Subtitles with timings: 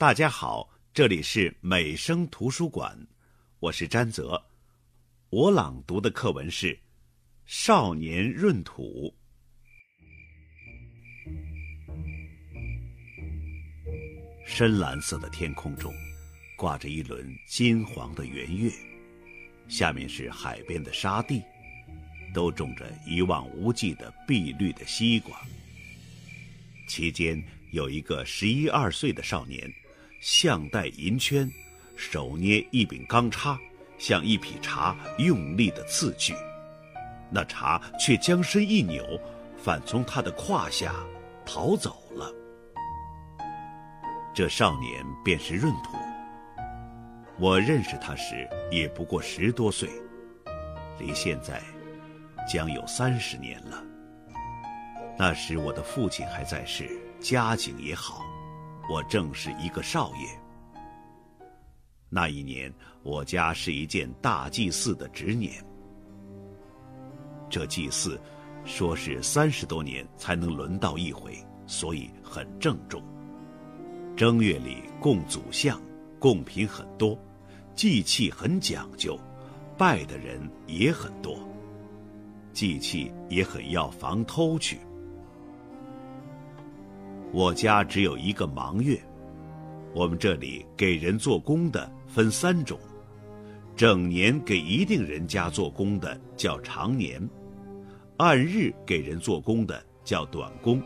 [0.00, 2.98] 大家好，这里是美声图书馆，
[3.58, 4.42] 我是詹泽。
[5.28, 6.68] 我朗读的课文是
[7.44, 9.14] 《少年闰土》。
[14.46, 15.92] 深蓝色的天空中，
[16.56, 18.72] 挂着一轮金黄的圆月，
[19.68, 21.42] 下面是海边的沙地，
[22.32, 25.38] 都种着一望无际的碧绿的西瓜。
[26.88, 27.38] 其间
[27.70, 29.70] 有一个十一二岁的少年，
[30.20, 31.50] 项带银圈，
[31.96, 33.58] 手捏一柄钢叉，
[33.96, 36.34] 向一匹茶用力的刺去，
[37.30, 39.02] 那茶却将身一扭，
[39.56, 40.94] 反从他的胯下
[41.46, 42.30] 逃走了。
[44.34, 45.96] 这少年便是闰土。
[47.38, 49.88] 我认识他时也不过十多岁，
[50.98, 51.62] 离现在
[52.46, 53.82] 将有三十年了。
[55.18, 58.22] 那时我的父亲还在世，家境也好，
[58.88, 60.26] 我正是一个少爷。
[62.08, 65.64] 那一年，我家是一件大祭祀的执年。
[67.48, 68.20] 这祭祀，
[68.64, 71.36] 说是三十多年才能轮到一回，
[71.66, 73.02] 所以很郑重。
[74.16, 75.80] 正月里供祖像，
[76.18, 77.18] 贡品很多，
[77.74, 79.18] 祭器很讲究，
[79.78, 81.38] 拜的人也很多。
[82.52, 84.78] 祭器也很要防偷去。
[87.32, 89.00] 我家只有一个忙月，
[89.94, 92.76] 我们这里给人做工的分三种：
[93.76, 97.22] 整年给一定人家做工的叫长年，
[98.16, 100.82] 按日给人做工的叫短工。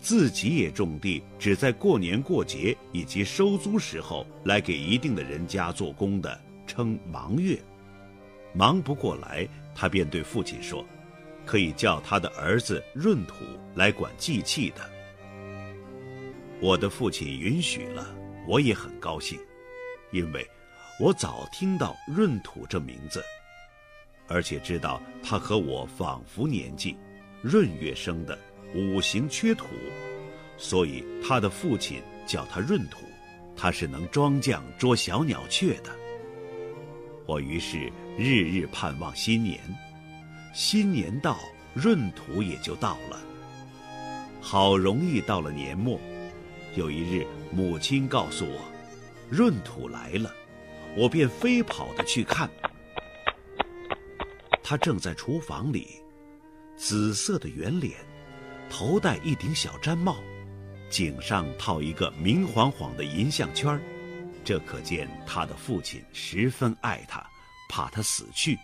[0.00, 7.56] 自己也种地，只在过年过节以及收租时候来给一定的人家做工的，称忙月。
[8.52, 10.84] 忙不过来，他便对父亲说
[11.46, 13.36] ：“可以叫他的儿子闰土
[13.76, 14.82] 来管祭器的。”
[16.62, 18.06] 我的父亲允许了，
[18.46, 19.36] 我也很高兴，
[20.12, 20.48] 因为
[21.00, 23.20] 我早听到闰土这名字，
[24.28, 26.96] 而且知道他和我仿佛年纪，
[27.42, 28.38] 闰月生的。
[28.74, 29.66] 五行缺土，
[30.56, 33.00] 所以他的父亲叫他闰土，
[33.54, 35.90] 他是能装匠捉小鸟雀的。
[37.26, 39.60] 我于是日日盼望新年，
[40.54, 41.38] 新年到，
[41.74, 43.20] 闰土也就到了。
[44.40, 46.00] 好容易到了年末，
[46.74, 48.60] 有一日母亲告诉我，
[49.30, 50.34] 闰土来了，
[50.96, 52.48] 我便飞跑的去看，
[54.62, 56.00] 他正在厨房里，
[56.76, 57.96] 紫色的圆脸。
[58.70, 60.16] 头戴一顶小毡帽，
[60.88, 63.78] 颈上套一个明晃晃的银项圈
[64.42, 67.22] 这可见他的父亲十分爱他，
[67.68, 68.58] 怕他死去，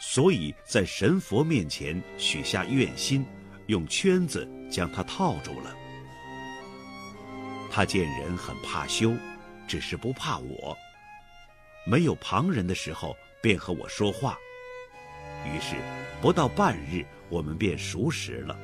[0.00, 3.24] 所以在神佛面前许下愿心，
[3.66, 5.72] 用圈子将他套住了。
[7.74, 9.12] 他见人很怕羞，
[9.66, 10.78] 只是不怕我。
[11.84, 14.38] 没有旁人的时候，便和我说话。
[15.44, 15.74] 于是，
[16.22, 18.56] 不到半日，我们便熟识了。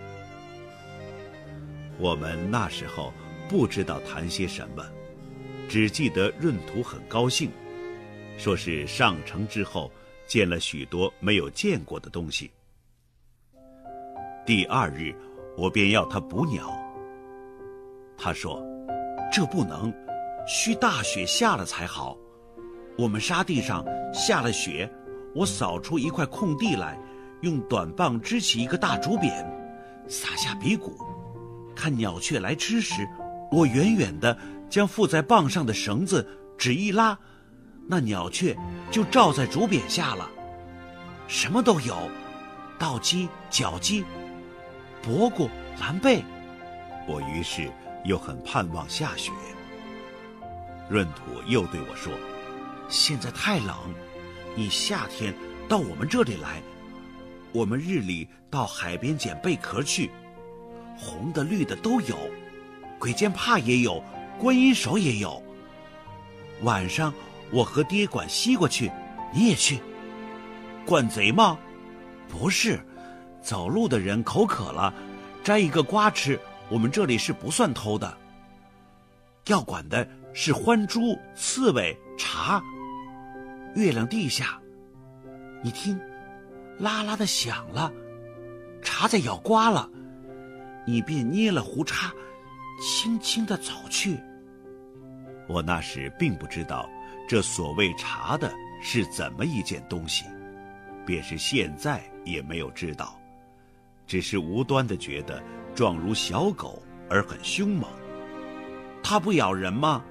[1.99, 3.13] 我们那时候
[3.49, 4.87] 不知道谈些什么，
[5.69, 7.51] 只记得闰土很高兴，
[8.39, 9.91] 说是上城之后
[10.25, 12.53] 见了许多没有见过的东西。
[14.47, 15.13] 第二日，
[15.57, 16.71] 我便要他捕鸟。
[18.17, 18.65] 他说
[19.33, 19.93] ：“这不能，
[20.47, 22.17] 需大雪下了才好。
[22.99, 24.91] 我们沙地上下了雪，
[25.35, 26.99] 我扫出一块空地来，
[27.43, 29.47] 用短棒支起一个大竹匾，
[30.09, 30.99] 撒下鼻骨。”
[31.77, 33.09] 看鸟雀来吃时，
[33.53, 34.37] 我远远的
[34.69, 36.27] 将附在棒上的绳子
[36.59, 37.17] 只一拉，
[37.87, 38.55] 那鸟雀
[38.91, 40.29] 就罩在竹匾下了。
[41.29, 41.97] 什么都有，
[42.79, 44.05] 稻鸡、角鸡、
[45.03, 45.49] 鹂鸪、
[45.81, 46.23] 蓝贝。
[47.07, 47.71] 我于是
[48.05, 49.31] 又很盼望下雪。
[50.91, 52.13] 闰土又对我说
[52.89, 53.77] ：“现在太冷，
[54.57, 55.35] 你夏天
[55.69, 56.61] 到我们这里来，
[57.53, 60.11] 我们日里到海边捡贝壳去。”
[60.99, 62.17] 红的、绿的都有，
[62.99, 64.03] 鬼见怕也有，
[64.39, 65.43] 观音手也有。
[66.63, 67.15] 晚上
[67.51, 68.91] 我和爹管西瓜去，
[69.33, 69.79] 你也去。
[70.85, 71.57] 管贼吗？
[72.29, 72.79] 不是，
[73.41, 74.93] 走路的人口渴了，
[75.43, 76.39] 摘一个瓜吃，
[76.71, 78.17] 我们这里是不算偷的。
[79.47, 82.63] 要管的是獾猪、刺猬、茶。
[83.75, 84.61] 月亮地下，
[85.63, 85.99] 你听，
[86.79, 87.93] 啦啦的响了，
[88.83, 89.89] 茶在咬瓜了。
[90.87, 92.13] 你便捏了胡叉，
[92.81, 94.19] 轻轻的走去。
[95.47, 96.89] 我那时并不知道，
[97.29, 98.53] 这所谓茶的
[98.83, 100.25] 是怎么一件东西，
[101.05, 103.20] 便是现在也没有知道，
[104.11, 105.41] 只是无端的觉得
[105.73, 107.89] 状如小狗而很凶猛。
[109.05, 110.03] 它不咬人吗？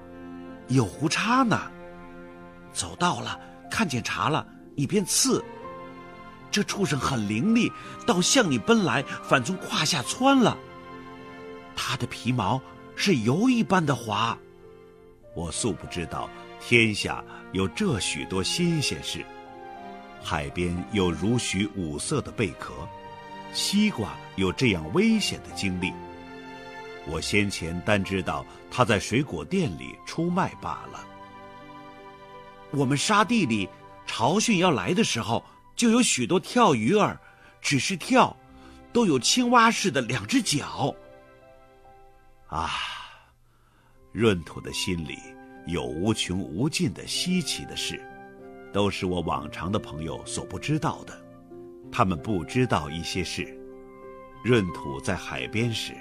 [0.68, 1.70] 有胡茬呢。
[2.72, 3.38] 走到了，
[3.70, 5.44] 看见茬了，你便刺。
[6.50, 7.70] 这畜生很伶俐，
[8.06, 10.56] 倒向你奔来，反从胯下窜了。
[11.76, 12.58] 它的皮毛
[12.96, 14.34] 是油一般的滑。
[15.34, 16.26] 我素不知道
[16.58, 17.22] 天下
[17.52, 19.22] 有这许多新鲜事。
[20.22, 22.72] 海边有如许五色的贝壳，
[23.52, 25.92] 西瓜有这样危险的经历。
[27.06, 31.06] 我先前单知道他在水果店里出卖罢了。
[32.70, 33.68] 我们沙地里
[34.06, 35.44] 潮汛要来的时候。
[35.76, 37.18] 就有许多跳鱼儿，
[37.62, 38.36] 只是跳，
[38.92, 40.94] 都有青蛙似的两只脚。
[42.48, 42.68] 啊，
[44.12, 45.16] 闰土的心里
[45.66, 47.98] 有无穷无尽的稀奇的事，
[48.74, 51.18] 都是我往常的朋友所不知道的。
[51.92, 53.56] 他们不知道一些事。
[54.44, 55.92] 闰土在海边时，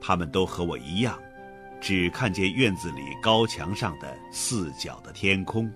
[0.00, 1.18] 他们都和我一样，
[1.80, 5.70] 只看见院子里高墙上的四角的天空。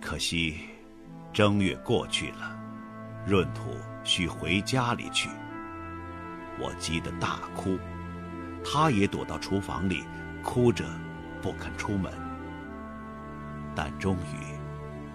[0.00, 0.56] 可惜，
[1.32, 2.58] 正月过去了，
[3.26, 5.28] 闰土需回家里去。
[6.58, 7.78] 我急得大哭，
[8.64, 10.04] 他也躲到厨房里，
[10.42, 10.84] 哭着
[11.42, 12.12] 不肯出门。
[13.74, 14.63] 但终于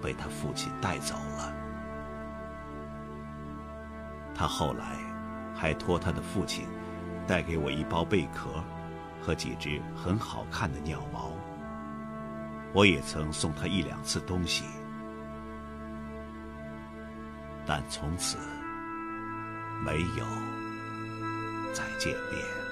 [0.01, 1.53] 被他父亲带走了。
[4.33, 4.97] 他后来
[5.55, 6.67] 还托他的父亲
[7.27, 8.63] 带给我一包贝壳
[9.21, 11.31] 和几只很好看的鸟毛。
[12.73, 14.63] 我也曾送他一两次东西。
[17.65, 18.37] 但从此
[19.85, 20.25] 没有
[21.71, 22.68] 再见面。